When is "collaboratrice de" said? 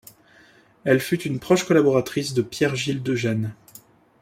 1.63-2.41